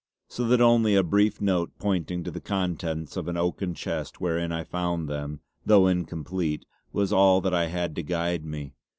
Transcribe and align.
So 0.29 0.47
that 0.47 0.61
only 0.61 0.95
a 0.95 1.03
brief 1.03 1.39
note 1.39 1.73
pointing 1.77 2.23
to 2.23 2.31
the 2.31 2.41
contents 2.41 3.15
of 3.17 3.27
an 3.27 3.37
oaken 3.37 3.75
chest 3.75 4.19
wherein 4.19 4.51
I 4.51 4.63
found 4.63 5.07
them, 5.07 5.41
though 5.63 5.85
incomplete, 5.85 6.65
was 6.91 7.13
all 7.13 7.39
that 7.41 7.53
I 7.53 7.67
had 7.67 7.95
to 7.97 8.01
guide 8.01 8.43
me. 8.43 8.73